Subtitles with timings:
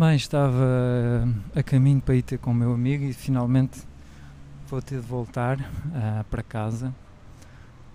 [0.00, 3.82] bem, estava a caminho para ir ter com o meu amigo e finalmente
[4.66, 6.94] vou ter de voltar uh, para casa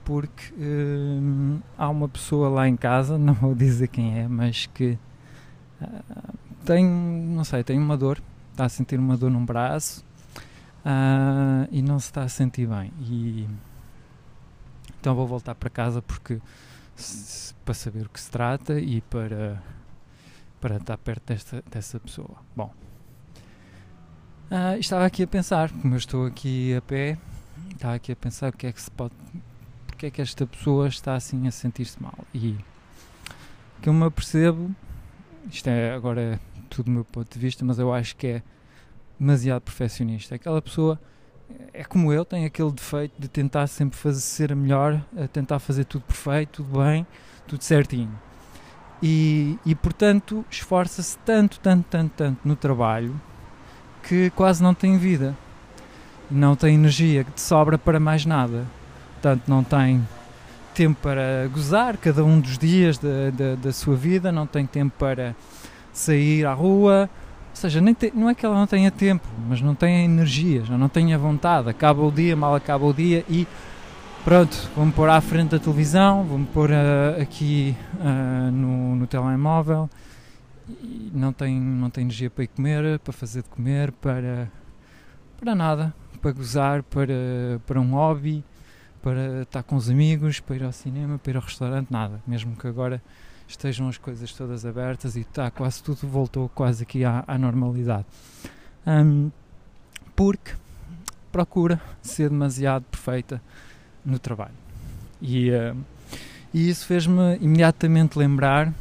[0.04, 5.00] porque uh, há uma pessoa lá em casa, não vou dizer quem é, mas que
[5.82, 10.06] uh, tem, não sei, tem uma dor, está a sentir uma dor num braço
[11.72, 12.94] e não se está a sentir bem.
[13.00, 13.50] E
[15.00, 16.40] então vou voltar para casa porque
[17.66, 19.60] para saber o que se trata e para
[20.66, 22.38] para estar perto desta, dessa pessoa.
[22.56, 22.74] Bom,
[24.50, 27.20] uh, estava aqui a pensar, como eu estou aqui a pé,
[27.72, 29.14] estava aqui a pensar o que é que se pode,
[29.86, 32.18] porque é que esta pessoa está assim a sentir-se mal.
[32.34, 32.56] E
[33.80, 34.74] que eu me apercebo,
[35.52, 38.44] isto é agora tudo do meu ponto de vista, mas eu acho que é
[39.20, 40.34] demasiado perfeccionista.
[40.34, 41.00] Aquela pessoa
[41.74, 45.00] é como eu, tem aquele defeito de tentar sempre fazer ser melhor,
[45.32, 47.06] tentar fazer tudo perfeito, tudo bem,
[47.48, 48.20] tudo certinho.
[49.04, 53.14] E, e portanto esforça-se tanto, tanto, tanto, tanto no trabalho
[54.08, 55.36] que quase não tem vida,
[56.30, 58.66] não tem energia que te sobra para mais nada.
[59.14, 60.08] Portanto, não tem
[60.74, 64.94] tempo para gozar cada um dos dias da, da, da sua vida, não tem tempo
[65.00, 65.36] para
[65.92, 67.10] sair à rua.
[67.50, 70.78] Ou seja, te, não é que ela não tenha tempo, mas não tem energia, já
[70.78, 71.70] não tem a vontade.
[71.70, 73.48] Acaba o dia, mal acaba o dia e
[74.26, 79.88] Pronto, vou-me pôr à frente da televisão, vou-me pôr uh, aqui uh, no, no telemóvel
[80.68, 84.52] e não tenho, não tenho energia para ir comer, para fazer de comer, para,
[85.40, 87.14] para nada, para gozar, para,
[87.68, 88.44] para um hobby,
[89.00, 92.20] para estar com os amigos, para ir ao cinema, para ir ao restaurante, nada.
[92.26, 93.00] Mesmo que agora
[93.48, 98.08] estejam as coisas todas abertas e está quase tudo voltou quase aqui à, à normalidade.
[98.88, 99.30] Um,
[100.16, 100.54] porque
[101.32, 103.40] procura ser demasiado perfeita
[104.06, 104.54] no trabalho.
[105.22, 105.76] E, uh,
[106.54, 108.74] e isso fez-me imediatamente lembrar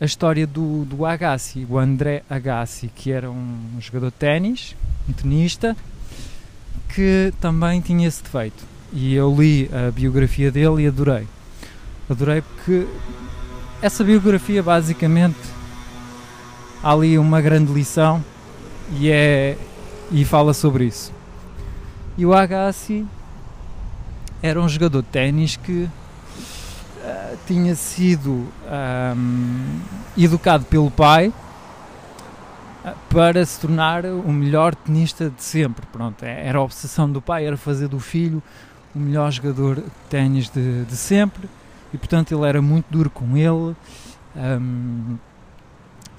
[0.00, 4.76] a história do, do Agassi, o André Agassi, que era um jogador de ténis,
[5.08, 5.76] um tenista,
[6.94, 8.64] que também tinha esse defeito.
[8.92, 11.26] E eu li a biografia dele e adorei.
[12.08, 12.86] Adorei porque
[13.82, 15.38] essa biografia basicamente
[16.82, 18.24] há ali uma grande lição
[18.92, 19.58] e é
[20.10, 21.12] e fala sobre isso.
[22.16, 23.06] E o Agassi
[24.42, 28.46] era um jogador de ténis que uh, tinha sido
[29.16, 29.80] um,
[30.16, 31.28] educado pelo pai
[32.84, 35.84] uh, para se tornar o melhor tenista de sempre.
[35.86, 38.42] Pronto, é, era a obsessão do pai, era fazer do filho
[38.94, 41.48] o melhor jogador de ténis de, de sempre
[41.92, 43.76] e portanto ele era muito duro com ele.
[44.36, 45.16] Um,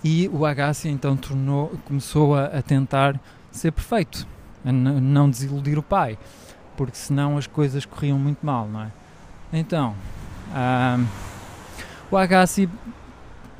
[0.03, 3.19] e o Agassi então tornou, começou a, a tentar
[3.51, 4.25] ser perfeito,
[4.63, 6.17] a não desiludir o pai
[6.79, 8.87] porque senão as coisas corriam muito mal, não é?
[9.51, 9.93] Então,
[12.09, 12.69] o Agassi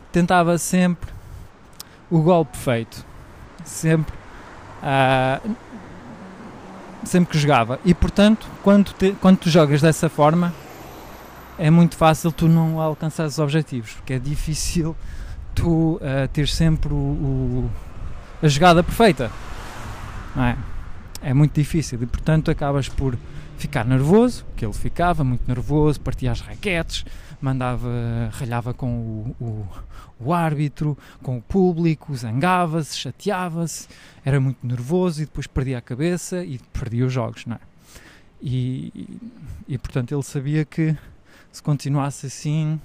[0.10, 1.12] tentava sempre
[2.10, 3.06] o golpe perfeito,
[3.66, 4.16] sempre,
[4.82, 5.54] uh,
[7.04, 7.78] sempre que jogava.
[7.84, 10.54] E portanto, quando, te, quando tu jogas dessa forma,
[11.58, 14.96] é muito fácil tu não alcançar os objetivos, porque é difícil
[15.54, 16.00] tu uh,
[16.32, 17.72] ter sempre o, o,
[18.42, 19.30] a jogada perfeita,
[20.34, 20.58] não é?
[21.22, 23.18] É muito difícil e portanto acabas por
[23.58, 27.06] ficar nervoso, que ele ficava muito nervoso, partia as raquetes,
[27.42, 27.90] mandava,
[28.32, 29.68] ralhava com o, o,
[30.20, 33.88] o árbitro, com o público, zangava-se, chateava-se,
[34.24, 37.60] era muito nervoso e depois perdia a cabeça e perdia os jogos, não é?
[38.42, 39.20] E,
[39.68, 40.96] e, portanto ele sabia que
[41.52, 42.80] se continuasse assim,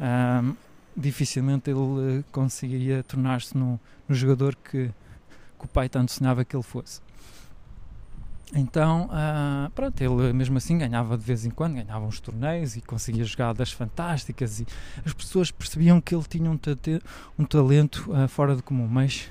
[0.00, 0.54] hum,
[0.96, 3.78] dificilmente ele conseguiria tornar-se no,
[4.08, 4.86] no jogador que,
[5.58, 7.02] que o pai tanto sonhava que ele fosse.
[8.52, 12.80] Então, uh, pronto, ele mesmo assim ganhava de vez em quando, ganhava uns torneios e
[12.80, 14.66] conseguia jogadas fantásticas e
[15.04, 16.58] as pessoas percebiam que ele tinha um,
[17.38, 19.30] um talento uh, fora de comum, mas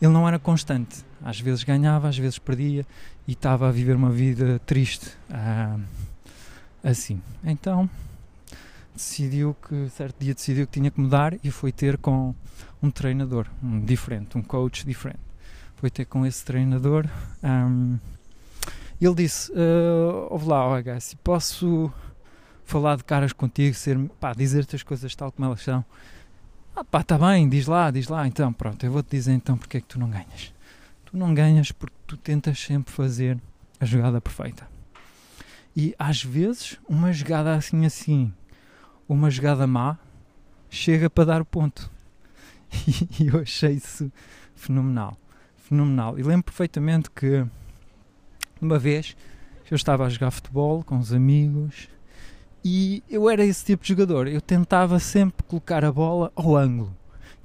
[0.00, 1.04] ele não era constante.
[1.24, 2.86] Às vezes ganhava, às vezes perdia
[3.26, 5.82] e estava a viver uma vida triste uh,
[6.84, 7.20] assim.
[7.42, 7.90] Então,
[8.94, 12.32] decidiu que, certo dia decidiu que tinha que mudar e foi ter com
[12.80, 15.18] um treinador, um diferente, um coach diferente.
[15.74, 17.08] Foi ter com esse treinador...
[17.42, 17.98] Um,
[19.04, 21.92] ele disse: uh, Ouve lá, oh, se posso
[22.64, 23.98] falar de caras contigo, ser,
[24.36, 25.84] dizer-te as coisas tal como elas são.
[26.74, 28.26] Ah, pá, tá bem, diz lá, diz lá.
[28.26, 30.52] Então, pronto, eu vou-te dizer então porque é que tu não ganhas.
[31.04, 33.38] Tu não ganhas porque tu tentas sempre fazer
[33.80, 34.68] a jogada perfeita.
[35.74, 38.32] E às vezes, uma jogada assim, assim,
[39.08, 39.98] uma jogada má,
[40.68, 41.90] chega para dar o ponto.
[43.20, 44.10] E eu achei isso
[44.54, 45.16] fenomenal.
[45.56, 46.18] Fenomenal.
[46.18, 47.46] E lembro perfeitamente que
[48.60, 49.16] uma vez
[49.70, 51.88] eu estava a jogar futebol com os amigos
[52.64, 54.26] e eu era esse tipo de jogador.
[54.26, 56.96] Eu tentava sempre colocar a bola ao ângulo.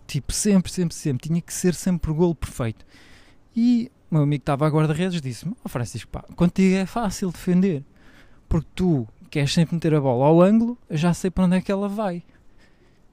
[0.07, 2.85] tipo, sempre, sempre, sempre, tinha que ser sempre o golo perfeito.
[3.55, 7.83] E o meu amigo estava a guarda-redes disse-me: oh, Francisco, pá, contigo é fácil defender,
[8.49, 11.71] porque tu queres sempre meter a bola ao ângulo, já sei para onde é que
[11.71, 12.23] ela vai.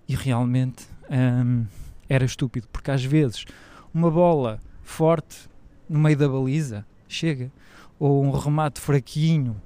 [0.08, 1.66] E realmente hum,
[2.08, 3.44] era estúpido, porque às vezes
[3.94, 5.48] uma bola forte
[5.88, 7.52] no meio da baliza chega,
[7.98, 9.56] ou um remate fraquinho,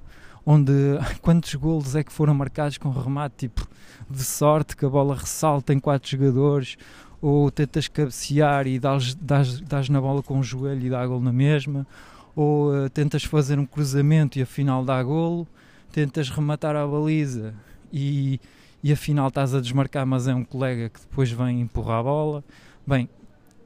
[0.45, 0.71] onde
[1.21, 3.67] quantos golos é que foram marcados com remate tipo
[4.09, 6.77] de sorte que a bola ressalta em quatro jogadores,
[7.21, 11.21] ou tentas cabecear e dás, dás, dás na bola com o joelho e dá golo
[11.21, 11.87] na mesma,
[12.35, 15.47] ou uh, tentas fazer um cruzamento e afinal dá golo,
[15.91, 17.53] tentas rematar a baliza
[17.93, 18.41] e,
[18.83, 22.43] e afinal estás a desmarcar, mas é um colega que depois vem empurrar a bola.
[22.85, 23.07] Bem,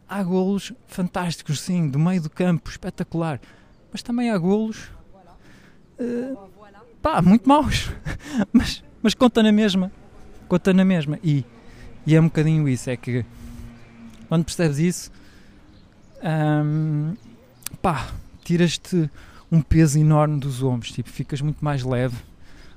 [0.08, 3.40] há golos fantásticos, sim, do meio do campo, espetacular,
[3.92, 4.89] mas também há golos
[6.00, 6.38] uh,
[7.01, 7.89] pá, muito maus,
[8.51, 9.92] mas, mas conta na mesma,
[10.48, 11.19] conta na mesma.
[11.24, 11.45] E,
[12.06, 13.25] e é um bocadinho isso, é que
[14.28, 15.12] quando percebes isso,
[16.24, 17.16] hum,
[17.81, 18.07] pá,
[18.44, 19.10] tiras-te
[19.51, 22.18] um peso enorme dos ombros, tipo, ficas muito mais leve,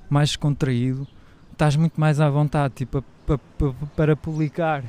[0.09, 1.07] mais descontraído,
[1.51, 3.03] estás muito mais à vontade, tipo,
[3.95, 4.83] para publicar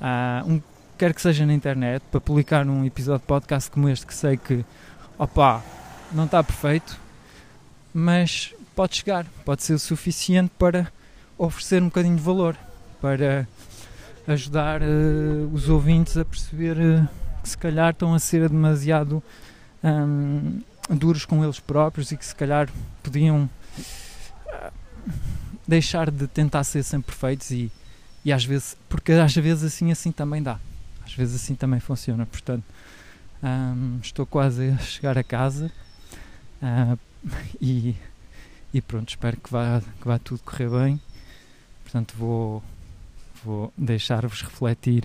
[0.00, 0.60] uh, um,
[0.96, 4.36] quer que seja na internet, para publicar num episódio de podcast como este, que sei
[4.36, 4.64] que,
[5.18, 5.62] opá,
[6.12, 6.98] não está perfeito,
[7.92, 10.92] mas pode chegar, pode ser o suficiente para
[11.38, 12.56] oferecer um bocadinho de valor,
[13.00, 13.46] para
[14.26, 17.08] ajudar uh, os ouvintes a perceber uh,
[17.42, 19.22] que se calhar estão a ser demasiado
[19.82, 22.68] um, duros com eles próprios e que se calhar
[23.02, 23.48] podiam
[24.48, 24.72] uh,
[25.68, 27.70] deixar de tentar ser sempre perfeitos e,
[28.24, 30.58] e às vezes, porque às vezes assim assim também dá,
[31.04, 32.64] às vezes assim também funciona, portanto
[33.44, 35.70] um, estou quase a chegar a casa
[37.60, 37.94] e,
[38.72, 41.00] e pronto, espero que vá, que vá tudo correr bem,
[41.84, 42.62] portanto vou
[43.44, 45.04] vou deixar-vos refletir,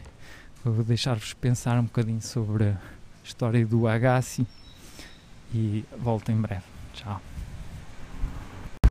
[0.63, 2.77] vou deixar-vos pensar um bocadinho sobre a
[3.23, 4.47] história do Agassi
[5.53, 6.63] e volto em breve.
[6.93, 7.28] Tchau.